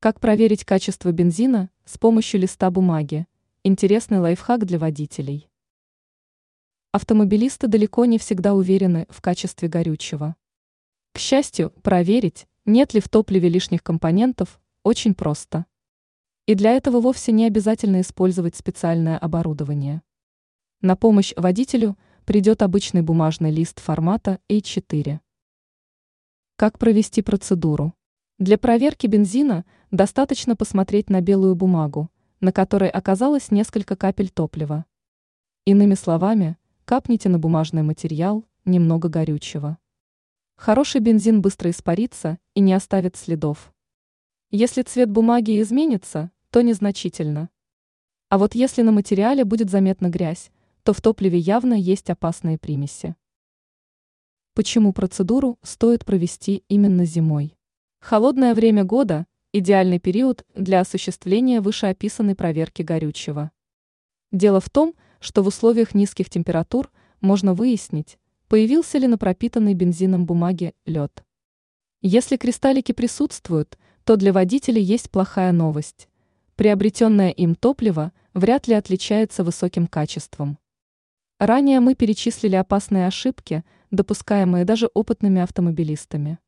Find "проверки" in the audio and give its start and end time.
28.56-29.08, 62.36-62.82